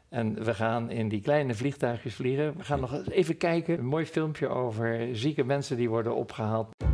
En 0.09 0.43
we 0.43 0.53
gaan 0.53 0.89
in 0.89 1.09
die 1.09 1.21
kleine 1.21 1.53
vliegtuigjes 1.53 2.15
vliegen. 2.15 2.57
We 2.57 2.63
gaan 2.63 2.79
nog 2.79 3.09
even 3.09 3.37
kijken, 3.37 3.79
een 3.79 3.85
mooi 3.85 4.05
filmpje 4.05 4.47
over 4.47 5.15
zieke 5.15 5.43
mensen 5.43 5.77
die 5.77 5.89
worden 5.89 6.15
opgehaald. 6.15 6.88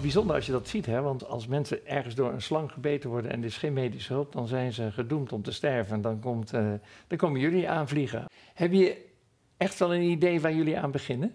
Wat 0.00 0.08
bijzonder 0.08 0.36
als 0.36 0.46
je 0.46 0.52
dat 0.52 0.68
ziet, 0.68 0.86
hè? 0.86 1.00
want 1.00 1.26
als 1.26 1.46
mensen 1.46 1.86
ergens 1.86 2.14
door 2.14 2.32
een 2.32 2.42
slang 2.42 2.72
gebeten 2.72 3.10
worden 3.10 3.30
en 3.30 3.38
er 3.38 3.44
is 3.44 3.56
geen 3.56 3.72
medische 3.72 4.12
hulp, 4.12 4.32
dan 4.32 4.46
zijn 4.46 4.72
ze 4.72 4.92
gedoemd 4.92 5.32
om 5.32 5.42
te 5.42 5.52
sterven. 5.52 5.94
En 5.94 6.00
dan, 6.00 6.20
komt, 6.20 6.54
uh, 6.54 6.72
dan 7.06 7.18
komen 7.18 7.40
jullie 7.40 7.68
aanvliegen. 7.68 8.24
Heb 8.54 8.72
je 8.72 9.04
echt 9.56 9.78
wel 9.78 9.94
een 9.94 10.02
idee 10.02 10.40
waar 10.40 10.54
jullie 10.54 10.78
aan 10.78 10.90
beginnen? 10.90 11.34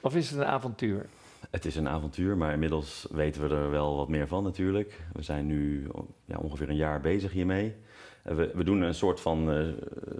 Of 0.00 0.16
is 0.16 0.30
het 0.30 0.40
een 0.40 0.46
avontuur? 0.46 1.06
Het 1.50 1.64
is 1.64 1.76
een 1.76 1.88
avontuur, 1.88 2.36
maar 2.36 2.52
inmiddels 2.52 3.06
weten 3.10 3.48
we 3.48 3.54
er 3.54 3.70
wel 3.70 3.96
wat 3.96 4.08
meer 4.08 4.28
van 4.28 4.42
natuurlijk. 4.42 5.00
We 5.12 5.22
zijn 5.22 5.46
nu 5.46 5.86
ja, 6.24 6.38
ongeveer 6.38 6.68
een 6.68 6.76
jaar 6.76 7.00
bezig 7.00 7.32
hiermee. 7.32 7.74
Eh, 8.22 8.34
we, 8.34 8.50
we 8.54 8.64
doen 8.64 8.82
een 8.82 8.94
soort 8.94 9.20
van 9.20 9.50
uh, 9.50 9.68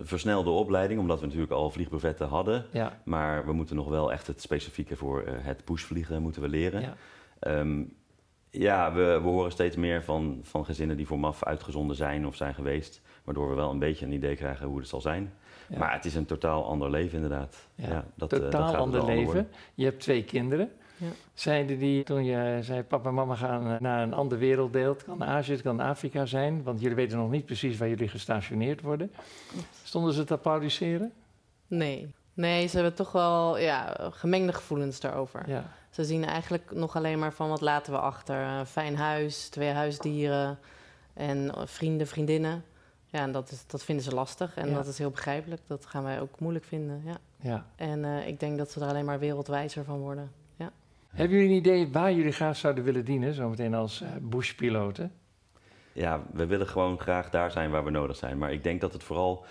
versnelde 0.01 0.51
opleiding, 0.51 1.01
omdat 1.01 1.21
we 1.21 1.27
natuurlijk 1.27 1.53
al 1.53 1.71
vliegbrevetten 1.71 2.29
hadden. 2.29 2.67
Ja. 2.71 3.01
Maar 3.05 3.47
we 3.47 3.53
moeten 3.53 3.77
nog 3.77 3.89
wel 3.89 4.13
echt 4.13 4.27
het 4.27 4.41
specifieke 4.41 4.97
voor 4.97 5.23
uh, 5.23 5.31
het 5.37 5.65
pushvliegen 5.65 6.23
moeten 6.23 6.43
we 6.43 6.49
leren. 6.49 6.81
Ja. 6.81 6.97
Um, 7.41 7.97
Ja, 8.51 8.93
we, 8.93 9.21
we 9.23 9.29
horen 9.29 9.51
steeds 9.51 9.77
meer 9.77 10.05
van, 10.05 10.39
van 10.43 10.65
gezinnen 10.65 10.97
die 10.97 11.07
voor 11.07 11.19
MAF 11.19 11.45
uitgezonden 11.45 11.97
zijn 11.97 12.27
of 12.27 12.37
zijn 12.37 12.55
geweest. 12.55 13.01
Waardoor 13.25 13.49
we 13.49 13.55
wel 13.55 13.71
een 13.71 13.79
beetje 13.79 14.07
een 14.07 14.13
idee 14.13 14.37
krijgen 14.37 14.67
hoe 14.67 14.79
het 14.79 14.89
zal 14.89 15.01
zijn. 15.01 15.33
Ja. 15.69 15.79
Maar 15.79 15.93
het 15.93 16.05
is 16.05 16.15
een 16.15 16.27
totaal 16.27 16.65
ander 16.67 16.91
leven 16.91 17.15
inderdaad. 17.15 17.69
Ja, 17.75 18.05
dat, 18.15 18.33
eh, 18.33 18.41
dat 18.41 18.51
Totaal 18.51 18.61
gaat 18.61 18.71
het 18.71 18.81
ander 18.81 19.05
leven. 19.05 19.25
worden. 19.25 19.49
Je 19.75 19.85
hebt 19.85 20.01
twee 20.01 20.25
kinderen. 20.25 20.71
Ja. 20.97 21.07
Zeiden 21.35 21.79
die 21.79 22.03
toen 22.03 22.25
je 22.25 22.59
zei: 22.63 22.83
Papa 22.83 23.09
en 23.09 23.15
mama 23.15 23.35
gaan 23.35 23.71
eh, 23.71 23.81
naar 23.81 24.03
een 24.03 24.15
ander 24.15 24.39
werelddeel? 24.39 24.93
Het 24.93 25.05
kan 25.05 25.25
Azië, 25.25 25.53
het 25.53 25.63
kan 25.63 25.81
Afrika 25.81 26.27
zijn, 26.27 26.63
want 26.63 26.81
jullie 26.81 26.97
weten 26.97 27.19
nog 27.19 27.31
niet 27.31 27.47
precies 27.47 27.79
waar 27.79 27.89
jullie 27.89 28.09
gestationeerd 28.09 28.81
worden. 28.81 29.13
Stonden 29.83 30.13
ze 30.13 30.25
te 30.25 30.35
applaudisseren? 30.35 31.13
Nee. 31.67 32.15
Nee, 32.35 32.67
ze 32.67 32.77
hebben 32.77 32.95
toch 32.95 33.13
wel 33.13 33.59
ja, 33.59 33.97
gemengde 34.11 34.53
gevoelens 34.53 35.01
daarover. 35.01 35.49
Ja. 35.49 35.65
Ze 35.95 36.05
zien 36.05 36.25
eigenlijk 36.25 36.71
nog 36.73 36.97
alleen 36.97 37.19
maar 37.19 37.33
van 37.33 37.49
wat 37.49 37.61
laten 37.61 37.93
we 37.93 37.99
achter. 37.99 38.37
Een 38.37 38.67
fijn 38.67 38.97
huis, 38.97 39.49
twee 39.49 39.71
huisdieren 39.71 40.59
en 41.15 41.53
vrienden, 41.65 42.07
vriendinnen. 42.07 42.65
Ja, 43.07 43.21
en 43.21 43.33
dat, 43.33 43.51
is, 43.51 43.67
dat 43.67 43.85
vinden 43.85 44.05
ze 44.05 44.15
lastig 44.15 44.57
en 44.57 44.69
Ja. 44.69 44.75
dat 44.75 44.87
is 44.87 44.99
heel 44.99 45.11
begrijpelijk. 45.11 45.61
Dat 45.67 45.87
gaan 45.87 46.05
wij 46.05 46.21
ook 46.21 46.41
moeilijk 46.41 46.65
vinden, 46.65 47.03
ja. 47.05 47.17
ja. 47.41 47.67
En 47.77 48.05
eh, 48.05 48.27
ik 48.27 48.41
denk 48.41 48.59
dat 48.59 48.71
ze 48.71 48.81
er 48.81 48.87
alleen 48.89 49.05
maar 49.05 49.19
wereldwijzer 49.19 49.85
van 49.85 49.99
worden. 49.99 50.33
Hebben 51.15 51.37
jullie 51.37 51.51
een 51.51 51.59
idee 51.59 51.89
waar 51.93 52.13
jullie 52.13 52.33
graag 52.33 52.57
zouden 52.57 52.85
willen 52.85 53.05
dienen, 53.05 53.35
zometeen 53.35 53.75
als 53.75 54.01
eh, 54.01 54.09
bushpiloten? 54.21 55.13
Ja, 55.93 56.23
we 56.33 56.47
willen 56.47 56.67
gewoon 56.67 57.01
graag 57.01 57.31
daar 57.31 57.51
zijn 57.51 57.71
waar 57.71 57.85
we 57.85 57.91
nodig 57.91 58.17
zijn. 58.17 58.39
Maar 58.39 58.53
ik 58.53 58.63
denk 58.63 58.81
dat 58.81 58.93
het 58.93 59.03
vooral 59.03 59.45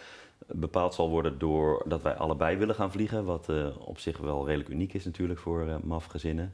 bepaald 0.47 0.93
zal 0.93 1.09
worden 1.09 1.39
door 1.39 1.83
dat 1.87 2.01
wij 2.01 2.13
allebei 2.13 2.57
willen 2.57 2.75
gaan 2.75 2.91
vliegen. 2.91 3.25
Wat 3.25 3.49
eh, 3.49 3.65
op 3.79 3.99
zich 3.99 4.17
wel 4.17 4.45
redelijk 4.45 4.69
uniek 4.69 4.93
is 4.93 5.05
natuurlijk 5.05 5.39
voor 5.39 5.67
eh 5.67 5.75
MAF-gezinnen. 5.83 6.53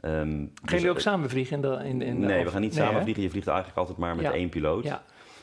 Ehm, 0.00 0.12
Gaan 0.14 0.50
dus- 0.62 0.72
jullie 0.72 0.90
ook 0.90 1.00
samen 1.00 1.30
vliegen? 1.30 1.56
In 1.56 1.62
de, 1.62 1.68
in, 1.84 2.02
in, 2.02 2.20
nee, 2.20 2.38
of- 2.38 2.44
we 2.44 2.50
gaan 2.50 2.60
niet 2.60 2.74
nee, 2.74 2.84
samen 2.86 3.02
vliegen. 3.02 3.22
Je 3.22 3.30
vliegt 3.30 3.46
eigenlijk 3.46 3.78
altijd 3.78 3.98
maar 3.98 4.14
met 4.16 4.24
Ja. 4.24 4.32
één 4.32 4.48
piloot. 4.48 4.84
Ja. 4.84 5.02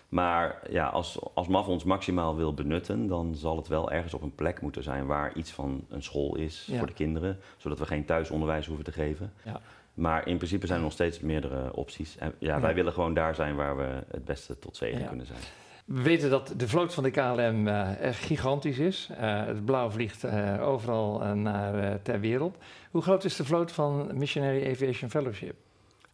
Maar 0.09 0.59
ja, 0.69 0.87
als, 0.87 1.19
als 1.33 1.47
MAF 1.47 1.67
ons 1.67 1.83
maximaal 1.83 2.35
wil 2.35 2.53
benutten, 2.53 3.07
dan 3.07 3.35
zal 3.35 3.57
het 3.57 3.67
wel 3.67 3.91
ergens 3.91 4.13
op 4.13 4.21
een 4.21 4.35
plek 4.35 4.61
moeten 4.61 4.83
zijn 4.83 5.05
waar 5.05 5.33
iets 5.35 5.51
van 5.51 5.85
een 5.89 6.03
school 6.03 6.35
is 6.35 6.67
Ja. 6.71 6.77
voor 6.77 6.87
de 6.87 6.93
kinderen, 6.93 7.39
zodat 7.57 7.79
we 7.79 7.85
geen 7.85 8.05
thuisonderwijs 8.05 8.65
hoeven 8.67 8.85
te 8.85 8.91
geven. 8.91 9.33
Ja. 9.43 9.61
Maar 9.93 10.27
in 10.27 10.37
principe 10.37 10.65
zijn 10.65 10.77
er 10.77 10.83
nog 10.83 10.93
steeds 10.93 11.19
meerdere 11.19 11.73
opties. 11.73 12.17
En 12.17 12.33
ja, 12.37 12.59
wij 12.59 12.73
willen 12.73 12.93
gewoon 12.93 13.13
daar 13.13 13.35
zijn 13.35 13.55
waar 13.55 13.77
we 13.77 14.03
het 14.11 14.25
beste 14.25 14.59
tot 14.59 14.77
zegen 14.77 15.07
kunnen 15.07 15.25
zijn. 15.25 15.39
We 15.85 16.01
weten 16.01 16.29
dat 16.29 16.53
de 16.57 16.67
vloot 16.67 16.93
van 16.93 17.03
de 17.03 17.11
KLM 17.11 17.67
eh, 17.67 17.99
echt 17.99 18.23
gigantisch 18.23 18.77
is. 18.77 19.09
Eh, 19.17 19.45
het 19.45 19.65
blauw 19.65 19.89
vliegt 19.89 20.23
eh, 20.23 20.67
overal 20.67 21.35
naar 21.35 21.79
eh, 21.79 21.93
ter 22.01 22.19
wereld. 22.19 22.57
Hoe 22.91 23.01
groot 23.01 23.23
is 23.23 23.35
de 23.35 23.45
vloot 23.45 23.71
van 23.71 24.17
Missionary 24.17 24.71
Aviation 24.71 25.09
Fellowship? 25.09 25.55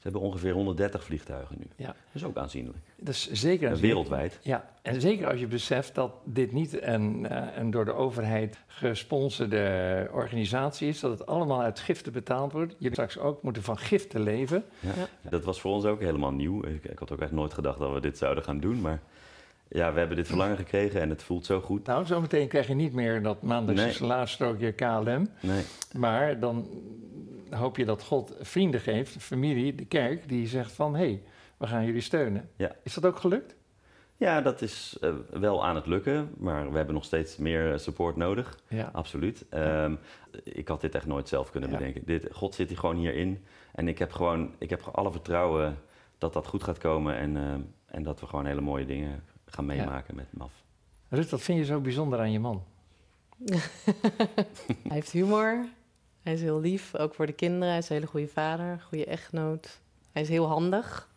Ze 0.02 0.08
hebben 0.10 0.22
ongeveer 0.22 0.54
1ldert 0.54 0.98
vliegtuigen 1.00 1.56
nu. 1.60 1.66
Ja. 1.76 1.86
Dat 1.86 1.96
is 2.14 2.24
ook 2.24 2.38
aanzienlijk. 2.38 2.78
Dat 2.98 3.14
is 3.14 3.32
zeker 3.32 3.78
wereldwijd. 3.78 4.40
Ja, 4.42 4.70
en 4.82 5.02
zeker 5.02 5.28
als 5.30 5.40
je 5.40 5.48
beseft 5.48 5.96
dat 5.96 6.12
dit 6.24 6.52
niet 6.52 6.82
een, 6.82 7.28
eh, 7.28 7.58
een 7.58 7.72
door 7.72 7.86
de 7.86 7.94
overheid 7.94 8.58
gesponsorde 8.68 10.08
organisatie 10.12 10.88
is, 10.88 11.00
dat 11.00 11.12
het 11.12 11.26
allemaal 11.26 11.62
uit 11.62 11.80
giften 11.80 12.12
betaald 12.12 12.52
wordt. 12.52 12.76
Je 12.78 12.90
straks 12.92 13.18
ook 13.18 13.44
moeten 13.44 13.64
van 13.64 13.78
giften 13.78 14.22
leven. 14.22 14.64
Ja. 14.80 14.90
Ja. 15.22 15.30
Dat 15.30 15.44
was 15.44 15.62
voor 15.62 15.72
ons 15.72 15.86
ook 15.86 16.00
helemaal 16.00 16.32
nieuw. 16.32 16.66
Ik, 16.66 16.84
ik 16.84 17.00
had 17.00 17.12
ook 17.12 17.22
echt 17.22 17.32
nooit 17.32 17.54
gedacht 17.54 17.80
dat 17.80 17.94
we 17.94 18.00
dit 18.00 18.18
zouden 18.18 18.44
gaan 18.44 18.60
doen. 18.60 18.82
Maar 18.82 19.02
ja, 19.72 19.94
we 19.94 20.00
hebben 20.00 20.18
dit 20.18 20.28
verlangen 20.28 20.58
gekregen 20.58 21.02
en 21.02 21.10
het 21.10 21.24
voelt 21.24 21.46
zo 21.46 21.62
goed. 21.62 21.86
Nou, 21.86 22.06
zometeen 22.06 22.48
krijg 22.48 22.68
je 22.68 22.74
niet 22.74 22.94
meer 22.94 23.24
dat 23.24 23.42
maandelijkse 23.42 23.86
Nee. 23.86 23.94
salaarstrookje 23.94 24.72
KLM, 24.72 25.28
Nee. 25.42 25.64
maar 25.98 26.40
dan 26.40 26.70
hoop 27.50 27.78
je 27.78 27.86
dat 27.86 28.04
God 28.04 28.36
vrienden 28.40 28.80
geeft, 28.80 29.16
familie, 29.24 29.76
de 29.76 29.86
kerk, 29.86 30.30
die 30.30 30.48
zegt 30.48 30.72
van, 30.72 30.94
hé, 30.96 31.00
hey, 31.06 31.24
we 31.58 31.68
gaan 31.68 31.86
jullie 31.86 32.02
steunen. 32.02 32.50
Ja. 32.56 32.72
Is 32.84 32.94
dat 32.94 33.06
ook 33.06 33.18
gelukt? 33.18 33.56
Ja, 34.18 34.42
dat 34.42 34.62
is 34.62 34.98
eh, 35.02 35.14
wel 35.30 35.66
aan 35.66 35.76
het 35.76 35.86
lukken, 35.86 36.30
maar 36.38 36.70
we 36.72 36.76
hebben 36.78 36.94
nog 36.96 37.04
steeds 37.04 37.38
meer 37.38 37.80
support 37.80 38.16
nodig. 38.16 38.60
Ja. 38.68 38.90
Absoluut. 38.94 39.46
Ehm, 39.50 39.96
ik 40.44 40.68
had 40.68 40.82
dit 40.82 40.96
echt 40.96 41.06
nooit 41.06 41.28
zelf 41.28 41.52
kunnen 41.52 41.70
Ja. 41.70 41.78
bedenken. 41.78 42.02
Dit, 42.06 42.28
God 42.32 42.56
zit 42.56 42.68
hier 42.70 42.78
gewoon 42.78 42.96
hierin. 42.96 43.44
En 43.72 43.88
ik 43.88 44.00
heb 44.00 44.12
gewoon 44.12 44.54
ik 44.58 44.70
heb 44.70 44.82
alle 44.92 45.12
vertrouwen 45.12 45.78
dat 46.18 46.34
dat 46.34 46.48
goed 46.48 46.64
gaat 46.64 46.78
komen. 46.78 47.16
En, 47.18 47.38
ehm, 47.38 47.60
en 47.86 48.04
dat 48.04 48.20
we 48.20 48.26
gewoon 48.28 48.46
hele 48.46 48.62
mooie 48.62 48.86
dingen 48.86 49.24
gaan 49.54 49.66
Ja. 49.66 49.74
meemaken 49.74 50.16
met 50.16 50.26
MAF. 50.34 50.52
Rut, 51.10 51.30
wat 51.30 51.42
vind 51.42 51.58
je 51.58 51.66
zo 51.66 51.80
bijzonder 51.80 52.20
aan 52.20 52.32
je 52.32 52.40
man? 52.40 52.64
Hij 53.46 53.56
heeft 54.84 55.12
humor. 55.12 55.66
Hij 56.22 56.34
is 56.34 56.42
heel 56.42 56.60
lief, 56.60 56.96
ook 56.96 57.14
voor 57.16 57.26
de 57.26 57.34
kinderen. 57.34 57.68
Hij 57.70 57.78
is 57.78 57.90
een 57.90 57.96
hele 57.96 58.08
goede 58.08 58.28
vader, 58.28 58.80
goede 58.88 59.06
echtgenoot. 59.06 59.80
Hij 60.12 60.22
is 60.22 60.30
heel 60.30 60.46
handig. 60.48 61.10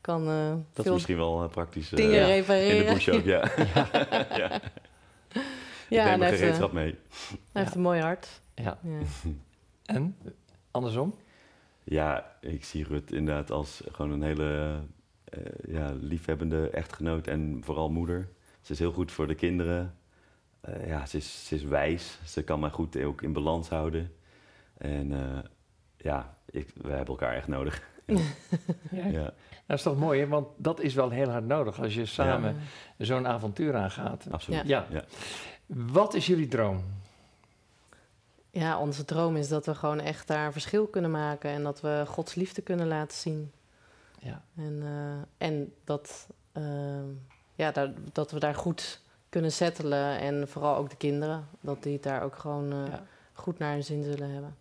Kan 0.00 0.28
eh, 0.28 0.54
Dat 0.72 0.86
is 0.86 0.92
misschien 0.92 1.16
wel 1.16 1.42
eh, 1.42 1.48
praktisch 1.50 1.88
dingen 1.88 2.10
Ja. 2.14 2.20
in 2.20 2.26
de 2.26 2.32
repareren. 2.34 2.94
bush 2.94 3.08
ook, 3.08 3.24
ja. 3.34 3.50
ja. 4.36 4.54
Ik 4.54 5.42
Ja, 5.88 6.04
neem 6.16 6.22
eh, 6.22 6.28
gereedschap 6.28 6.72
mee. 6.72 6.98
hij 7.52 7.62
heeft 7.62 7.74
een 7.74 7.80
mooi 7.80 8.00
hart. 8.00 8.40
Ja. 8.54 8.78
Ja. 8.82 8.98
En? 9.84 10.16
Andersom? 10.70 11.14
Ja, 11.84 12.36
ik 12.40 12.64
zie 12.64 12.84
Rut 12.84 13.12
inderdaad 13.12 13.50
als 13.50 13.82
gewoon 13.92 14.10
een 14.10 14.22
hele 14.22 14.80
eh, 15.30 15.74
ja, 15.74 15.92
liefhebbende 16.00 16.70
echtgenoot 16.70 17.26
en 17.26 17.60
vooral 17.64 17.90
moeder. 17.90 18.28
Ze 18.60 18.72
is 18.72 18.78
heel 18.78 18.92
goed 18.92 19.12
voor 19.12 19.26
de 19.26 19.34
kinderen. 19.34 19.94
Eh, 20.60 20.86
ja, 20.86 21.06
ze 21.06 21.16
is, 21.16 21.46
ze 21.46 21.54
is 21.54 21.62
wijs. 21.64 22.18
Ze 22.26 22.42
kan 22.42 22.60
mij 22.60 22.70
goed 22.70 22.96
ook 23.02 23.22
in 23.22 23.32
balans 23.32 23.68
houden. 23.68 24.12
En 24.78 25.12
eh, 25.12 25.38
ja, 25.96 26.36
ik, 26.50 26.70
we 26.74 26.88
hebben 26.88 27.06
elkaar 27.06 27.34
echt 27.34 27.48
nodig. 27.48 27.82
Ja. 28.90 29.06
Ja, 29.06 29.32
Dat 29.66 29.76
is 29.76 29.82
toch 29.82 29.98
mooi, 29.98 30.20
hè? 30.20 30.26
want 30.26 30.48
dat 30.56 30.80
is 30.80 30.94
wel 30.94 31.10
heel 31.10 31.28
hard 31.30 31.46
nodig 31.46 31.80
als 31.80 31.94
je 31.94 32.06
samen 32.06 32.56
Ja. 32.96 33.04
zo'n 33.04 33.26
avontuur 33.26 33.74
aangaat. 33.76 34.26
absoluut. 34.30 34.66
Ja. 34.66 34.86
Ja. 34.90 35.04
Wat 35.66 36.14
is 36.14 36.26
jullie 36.26 36.48
droom? 36.48 36.82
Ja, 38.50 38.78
onze 38.78 39.04
droom 39.04 39.36
is 39.36 39.48
dat 39.48 39.66
we 39.66 39.74
gewoon 39.74 40.00
echt 40.00 40.26
daar 40.28 40.46
een 40.46 40.52
verschil 40.52 40.86
kunnen 40.86 41.10
maken 41.10 41.50
en 41.50 41.62
dat 41.62 41.80
we 41.80 42.04
Gods 42.06 42.34
liefde 42.34 42.62
kunnen 42.62 42.86
laten 42.86 43.16
zien. 43.18 43.50
Ja. 44.20 44.42
En, 44.56 44.82
eh, 44.82 45.46
en 45.48 45.74
dat, 45.84 46.28
eh, 46.52 46.62
ja, 47.54 47.70
daar, 47.70 47.92
dat 48.12 48.30
we 48.30 48.38
daar 48.38 48.54
goed 48.54 49.00
kunnen 49.28 49.52
settelen 49.52 50.18
en 50.18 50.48
vooral 50.48 50.76
ook 50.76 50.90
de 50.90 50.96
kinderen, 50.96 51.48
dat 51.60 51.82
die 51.82 51.92
het 51.92 52.02
daar 52.02 52.22
ook 52.22 52.36
gewoon 52.36 52.72
eh, 52.72 52.86
Ja. 52.90 53.02
goed 53.32 53.58
naar 53.58 53.72
hun 53.72 53.84
zin 53.84 54.02
zullen 54.02 54.30
hebben. 54.30 54.56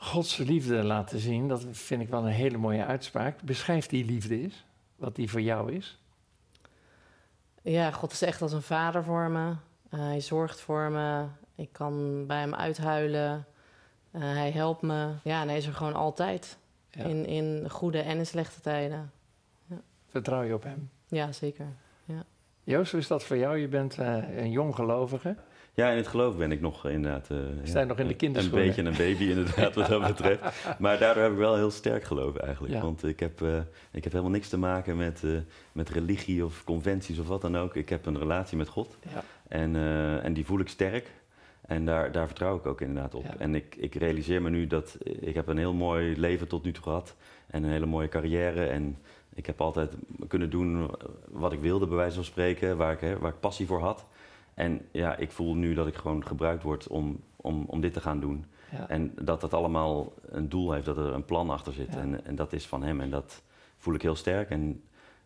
Gods 0.00 0.36
liefde 0.36 0.84
laten 0.84 1.18
zien, 1.18 1.48
dat 1.48 1.64
vind 1.70 2.02
ik 2.02 2.08
wel 2.08 2.20
een 2.26 2.32
hele 2.32 2.56
mooie 2.58 2.84
uitspraak. 2.84 3.42
Beschrijf 3.42 3.86
die 3.86 4.04
liefde 4.04 4.40
is, 4.42 4.64
wat 4.96 5.14
die 5.16 5.30
voor 5.30 5.40
jou 5.40 5.72
is. 5.72 5.98
Ja, 7.62 7.90
God 7.90 8.12
is 8.12 8.22
echt 8.22 8.42
als 8.42 8.52
een 8.52 8.62
vader 8.62 9.04
voor 9.04 9.30
me. 9.30 9.54
Eh, 9.90 9.98
hij 10.00 10.20
zorgt 10.20 10.60
voor 10.60 10.90
me. 10.90 11.24
Ik 11.54 11.72
kan 11.72 12.26
bij 12.26 12.40
hem 12.40 12.54
uithuilen. 12.54 13.46
Hij 14.10 14.50
helpt 14.50 14.82
me. 14.82 15.12
Ja, 15.22 15.40
en 15.42 15.48
hij 15.48 15.56
is 15.56 15.66
er 15.66 15.74
gewoon 15.74 15.94
altijd. 15.94 16.58
Ja. 16.90 17.04
In, 17.04 17.26
in 17.26 17.70
goede 17.70 17.98
en 17.98 18.18
in 18.18 18.26
slechte 18.26 18.60
tijden. 18.60 19.10
Vertrouw 20.08 20.42
je 20.42 20.54
op 20.54 20.62
hem. 20.62 20.90
Ja, 21.08 21.32
zeker. 21.32 21.66
Joost, 22.64 22.90
hoe 22.90 23.00
is 23.00 23.06
dat 23.06 23.24
voor 23.24 23.36
jou? 23.36 23.56
Je 23.58 23.68
bent 23.68 23.98
eh, 23.98 24.36
een 24.38 24.50
jong 24.50 24.74
gelovige. 24.74 25.36
Ja, 25.74 25.90
in 25.90 25.96
het 25.96 26.06
geloof 26.06 26.36
ben 26.36 26.52
ik 26.52 26.60
nog 26.60 26.88
inderdaad... 26.88 27.30
eh, 27.30 27.36
Sta 27.62 27.78
ja, 27.80 27.84
nog 27.86 27.98
in 27.98 28.04
de 28.06 28.10
een- 28.12 28.16
kinderschoenen? 28.18 28.60
Een 28.68 28.74
beetje 28.74 28.90
een 28.90 28.96
baby 29.12 29.24
inderdaad, 29.24 29.74
wat 29.74 29.86
dat 29.88 30.06
betreft. 30.06 30.42
Maar 30.78 30.98
daardoor 30.98 31.22
heb 31.22 31.32
ik 31.32 31.38
wel 31.38 31.54
heel 31.56 31.70
sterk 31.70 32.04
geloof 32.04 32.36
eigenlijk. 32.36 32.74
Ja. 32.74 32.80
Want 32.80 33.04
ik 33.04 33.20
heb, 33.20 33.42
eh, 33.42 33.56
ik 33.90 34.02
heb 34.04 34.12
helemaal 34.12 34.32
niks 34.32 34.48
te 34.48 34.58
maken 34.58 34.96
met, 34.96 35.24
eh, 35.24 35.30
met 35.72 35.88
religie 35.88 36.44
of 36.44 36.64
conventies 36.64 37.18
of 37.18 37.26
wat 37.28 37.40
dan 37.40 37.56
ook. 37.56 37.76
Ik 37.76 37.88
heb 37.88 38.06
een 38.06 38.18
relatie 38.18 38.56
met 38.56 38.68
God. 38.68 38.96
Ja. 39.14 39.22
En, 39.48 39.76
eh, 39.76 40.24
en 40.24 40.32
die 40.32 40.44
voel 40.46 40.60
ik 40.60 40.68
sterk. 40.68 41.10
En 41.68 41.84
daar, 41.84 42.12
daar 42.12 42.26
vertrouw 42.26 42.56
ik 42.56 42.66
ook 42.66 42.80
inderdaad 42.80 43.14
op. 43.14 43.24
Ja. 43.24 43.36
En 43.38 43.54
ik, 43.54 43.76
ik 43.76 43.94
realiseer 43.94 44.42
me 44.42 44.50
nu 44.50 44.66
dat 44.66 44.98
ik 45.02 45.34
heb 45.34 45.48
een 45.48 45.58
heel 45.58 45.72
mooi 45.72 46.20
leven 46.20 46.48
tot 46.48 46.64
nu 46.64 46.72
toe 46.72 46.82
gehad. 46.82 47.16
En 47.46 47.62
een 47.62 47.70
hele 47.70 47.86
mooie 47.86 48.08
carrière. 48.08 48.66
En 48.66 48.98
ik 49.34 49.46
heb 49.46 49.60
altijd 49.60 49.94
kunnen 50.28 50.50
doen 50.50 50.90
wat 51.28 51.52
ik 51.52 51.60
wilde, 51.60 51.86
bij 51.86 51.96
wijze 51.96 52.14
van 52.14 52.24
spreken. 52.24 52.76
Waar 52.76 52.92
ik, 52.92 53.00
hè, 53.00 53.18
waar 53.18 53.32
ik 53.32 53.40
passie 53.40 53.66
voor 53.66 53.80
had. 53.80 54.06
En 54.54 54.80
ja, 54.90 55.16
ik 55.16 55.30
voel 55.30 55.54
nu 55.54 55.74
dat 55.74 55.86
ik 55.86 55.94
gewoon 55.94 56.26
gebruikt 56.26 56.62
word 56.62 56.86
om, 56.86 57.20
om, 57.36 57.64
om 57.66 57.80
dit 57.80 57.92
te 57.92 58.00
gaan 58.00 58.20
doen. 58.20 58.44
Ja. 58.70 58.88
En 58.88 59.12
dat 59.22 59.40
dat 59.40 59.54
allemaal 59.54 60.12
een 60.28 60.48
doel 60.48 60.72
heeft, 60.72 60.86
dat 60.86 60.96
er 60.96 61.12
een 61.12 61.24
plan 61.24 61.50
achter 61.50 61.72
zit. 61.72 61.92
Ja. 61.92 62.00
En, 62.00 62.24
en 62.24 62.34
dat 62.34 62.52
is 62.52 62.66
van 62.66 62.82
hem. 62.82 63.00
En 63.00 63.10
dat 63.10 63.42
voel 63.76 63.94
ik 63.94 64.02
heel 64.02 64.16
sterk. 64.16 64.50
En 64.50 64.82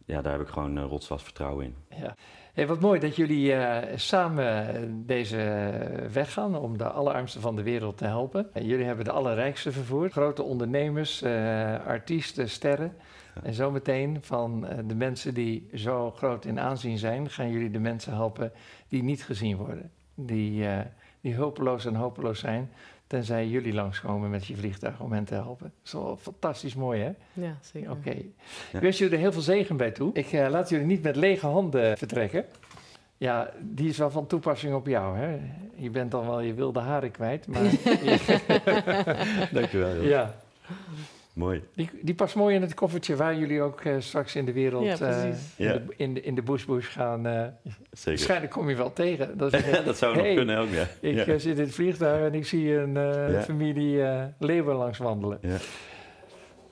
ja, 0.07 0.23
daar 0.23 0.33
heb 0.33 0.41
ik 0.41 0.49
gewoon 0.49 0.79
uh, 0.79 0.85
rotsvast 0.85 1.25
vertrouwen 1.25 1.65
in. 1.65 1.75
Ja. 1.99 2.15
Hey, 2.53 2.67
wat 2.67 2.81
mooi 2.81 3.01
dat 3.01 3.17
jullie 3.17 3.53
eh, 3.53 3.97
samen 3.97 5.07
deze 5.07 5.71
weg 6.13 6.33
gaan 6.33 6.57
om 6.57 6.79
de 6.79 6.89
allerarmsten 6.89 7.41
van 7.41 7.57
de 7.57 7.63
wereld 7.63 7.99
te 7.99 8.05
helpen. 8.05 8.55
En 8.55 8.67
jullie 8.67 8.85
hebben 8.85 9.05
de 9.05 9.11
allerrijkste 9.11 9.73
vervoerd. 9.73 10.13
Grote 10.13 10.43
ondernemers, 10.43 11.23
eh, 11.23 11.87
artiesten, 11.87 12.51
sterren. 12.51 12.97
En 13.43 13.55
zometeen 13.55 14.19
van 14.21 14.67
eh, 14.67 14.79
de 14.85 14.95
mensen 14.95 15.35
die 15.35 15.69
zo 15.75 16.11
groot 16.11 16.45
in 16.45 16.61
aanzien 16.61 16.99
zijn, 16.99 17.31
gaan 17.31 17.51
jullie 17.51 17.71
de 17.71 17.79
mensen 17.79 18.13
helpen 18.13 18.53
die 18.89 19.03
niet 19.03 19.25
gezien 19.25 19.57
worden. 19.57 19.91
Die, 20.15 20.67
eh, 20.67 20.81
die 21.21 21.35
hulpeloos 21.35 21.85
en 21.87 21.95
hopeloos 21.95 22.39
zijn. 22.39 22.71
Tenzij 23.13 23.47
jullie 23.47 23.73
langskomen 23.73 24.31
met 24.31 24.47
je 24.47 24.57
vliegtuig 24.57 25.01
om 25.01 25.13
hen 25.13 25.25
te 25.25 25.35
helpen. 25.35 25.73
Dat 25.77 25.85
is 25.85 25.93
wel 25.93 26.17
fantastisch 26.21 26.75
mooi, 26.75 27.03
hè? 27.03 27.13
Ja, 27.33 27.59
zeker. 27.61 27.91
Oké. 27.91 28.11
Ja. 28.11 28.21
Ik 28.73 28.81
wens 28.81 28.99
jullie 28.99 29.15
er 29.15 29.21
heel 29.21 29.33
veel 29.33 29.43
zegen 29.43 29.77
bij 29.77 29.91
toe. 29.91 30.11
Ik 30.13 30.33
eh, 30.33 30.49
laat 30.51 30.69
jullie 30.69 30.87
niet 30.87 31.03
met 31.03 31.17
lege 31.17 31.47
handen 31.47 31.99
vertrekken. 31.99 32.45
Ja, 33.17 33.51
die 33.61 33.89
is 33.89 33.99
wel 33.99 34.11
van 34.11 34.27
toepassing 34.27 34.75
op 34.75 34.87
jou, 34.87 35.19
hè? 35.19 35.39
Je 35.75 35.91
bent 35.91 36.11
dan 36.11 36.27
wel 36.27 36.41
je 36.41 36.55
wilde 36.55 36.81
haren 36.81 37.11
kwijt, 37.11 37.47
maar... 37.47 37.63
Dankjewel. 39.53 39.95
joh. 39.95 40.05
ja, 40.05 40.35
Mooi. 41.33 41.63
die, 41.75 41.91
die 42.03 42.15
past 42.15 42.35
mooi 42.35 42.55
in 42.55 42.63
het 42.63 42.75
koffertje 42.75 43.17
waar 43.17 43.37
jullie 43.39 43.63
ook 43.63 43.81
eh, 43.81 43.95
straks 43.99 44.37
in 44.37 44.45
de 44.45 44.53
wereld... 44.53 44.85
Ja, 44.99 45.07
eh, 45.09 45.25
in, 45.25 45.35
Ja. 45.57 45.73
de, 45.73 45.83
in, 45.97 46.15
de, 46.15 46.21
in 46.23 46.35
de 46.35 46.43
bush-bush 46.43 46.89
gaan... 46.93 47.27
eh, 47.27 47.33
Zeker. 47.91 48.11
waarschijnlijk 48.11 48.53
kom 48.53 48.69
je 48.69 48.77
wel 48.77 48.93
tegen. 48.93 49.37
Dat 49.39 49.53
is 49.53 49.85
dat 49.85 49.97
zou 49.99 50.17
nog 50.17 50.35
kunnen 50.35 50.59
ook, 50.59 50.69
ja. 50.71 50.87
Ik 51.01 51.27
ja. 51.27 51.39
zit 51.39 51.59
in 51.59 51.65
het 51.65 51.75
vliegtuig 51.75 52.27
en 52.27 52.35
ik 52.35 52.47
zie 52.47 52.75
een 52.75 52.97
eh, 52.97 53.33
Ja. 53.33 53.43
familie 53.43 54.03
eh 54.03 54.25
leeuwen 54.39 54.75
langs 54.77 54.99
wandelen. 54.99 55.39
Ja. 55.43 55.57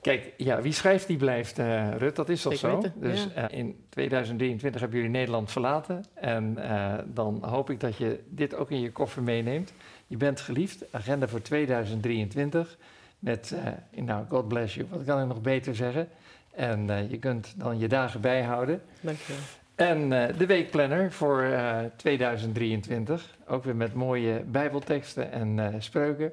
Kijk, 0.01 0.33
ja, 0.37 0.61
wie 0.61 0.71
schrijft 0.73 1.07
die 1.07 1.17
blijft, 1.17 1.59
eh, 1.59 1.87
Rut, 1.97 2.15
dat 2.15 2.29
is 2.29 2.41
toch 2.41 2.55
zo? 2.55 2.75
weten, 2.75 2.93
dus 2.95 3.27
ja. 3.35 3.49
in 3.49 3.75
2023 3.89 4.81
hebben 4.81 4.99
jullie 4.99 5.13
Nederland 5.13 5.51
verlaten. 5.51 6.03
En 6.13 6.57
eh, 6.69 6.93
dan 7.05 7.43
hoop 7.45 7.69
ik 7.69 7.79
dat 7.79 7.97
je 7.97 8.19
dit 8.29 8.55
ook 8.55 8.71
in 8.71 8.79
je 8.81 8.91
koffer 8.91 9.23
meeneemt. 9.23 9.73
Je 10.07 10.17
bent 10.17 10.39
geliefd, 10.41 10.83
agenda 10.91 11.27
voor 11.27 11.41
2023. 11.41 12.77
Met, 13.21 13.53
eh, 13.95 14.03
nou, 14.03 14.25
God 14.29 14.47
bless 14.47 14.75
you, 14.75 14.87
wat 14.89 15.03
kan 15.05 15.21
ik 15.21 15.27
nog 15.27 15.41
beter 15.41 15.75
zeggen? 15.75 16.07
En 16.55 16.89
eh, 16.89 17.09
je 17.11 17.17
kunt 17.17 17.53
dan 17.57 17.79
je 17.79 17.87
dagen 17.87 18.21
bijhouden. 18.21 18.81
Dankjewel. 19.01 19.41
En 19.75 20.13
eh, 20.27 20.37
de 20.37 20.45
weekplanner 20.45 21.11
voor 21.11 21.41
eh, 21.41 21.77
2023. 21.95 23.35
Ook 23.47 23.63
weer 23.63 23.75
met 23.75 23.93
mooie 23.93 24.43
bijbelteksten 24.47 25.31
en 25.31 25.59
eh, 25.59 25.75
spreuken. 25.79 26.31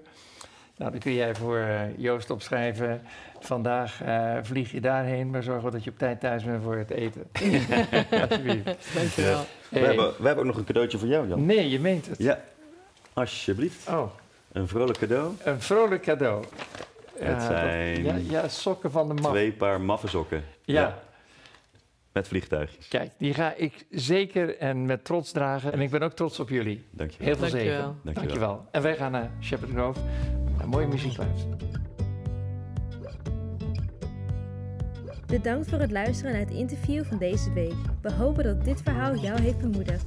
Nou, 0.77 0.91
dan 0.91 1.01
kun 1.01 1.13
jij 1.15 1.35
voor 1.35 1.67
Joost 1.97 2.31
opschrijven. 2.31 3.01
Vandaag 3.41 4.03
eh, 4.03 4.37
vlieg 4.43 4.71
je 4.73 4.81
daarheen, 4.81 5.31
maar 5.31 5.43
zorg 5.43 5.63
wel 5.63 5.71
dat 5.71 5.85
je 5.85 5.91
op 5.91 5.99
tijd 5.99 6.21
thuis 6.21 6.45
bent 6.45 6.63
voor 6.63 6.77
het 6.77 6.91
eten. 6.91 7.23
Alsjeblieft. 8.21 8.95
Dankjewel. 8.95 9.41
We, 9.69 9.79
Hey. 9.79 9.87
hebben, 9.89 10.07
we 10.19 10.27
hebben 10.27 10.39
ook 10.39 10.51
nog 10.51 10.57
een 10.57 10.65
cadeautje 10.65 10.99
voor 10.99 11.09
jou, 11.09 11.29
Jan. 11.29 11.47
Nee, 11.47 11.69
je 11.71 11.81
meent 11.81 12.07
het. 12.07 12.19
Ja, 12.19 12.41
alsjeblieft. 13.13 13.89
Oh, 13.89 14.11
Een 14.59 14.69
vrolijk 14.69 14.99
cadeau. 14.99 15.35
een 15.45 15.61
vrolijk 15.61 16.03
cadeau. 16.03 16.45
Het 17.19 17.43
zijn 17.43 18.05
ja, 18.05 18.15
ja, 18.15 18.49
sokken 18.49 18.91
van 18.91 19.09
de 19.09 19.15
man. 19.15 19.31
Twee 19.31 19.53
paar 19.53 19.81
maffe 19.81 20.09
sokken. 20.09 20.45
Ja. 20.65 20.99
Met 22.13 22.29
vliegtuigjes. 22.29 22.89
Kijk, 22.89 23.11
die 23.19 23.35
ga 23.35 23.55
ik 23.55 23.87
zeker 23.91 24.59
en 24.59 24.87
met 24.87 25.05
trots 25.05 25.33
dragen. 25.33 25.73
En 25.73 25.81
ik 25.81 25.91
ben 25.91 26.03
ook 26.03 26.13
trots 26.13 26.41
op 26.41 26.49
jullie. 26.49 26.85
Dankjewel. 26.91 27.27
Heel 27.27 27.37
veel 27.37 27.51
Dankjewel. 27.51 27.77
zegen. 27.77 28.01
Dankjewel. 28.03 28.29
Dankjewel. 28.29 28.67
En 28.71 28.83
wij 28.83 28.97
gaan 28.97 29.13
naar 29.13 29.31
Shepherd 29.41 29.71
Grove. 29.71 30.01
Naar 30.57 30.69
mooie 30.69 30.87
muziek 30.87 31.17
luisteren. 31.17 31.59
Bedankt 35.27 35.69
voor 35.69 35.79
het 35.79 35.91
luisteren 35.91 36.33
naar 36.33 36.41
het 36.41 36.51
interview 36.51 37.05
van 37.05 37.19
deze 37.19 37.53
week. 37.53 37.75
We 38.03 38.13
hopen 38.13 38.45
dat 38.45 38.65
dit 38.65 38.83
verhaal 38.83 39.15
jou 39.15 39.41
heeft 39.41 39.59
bemoedigd. 39.59 40.07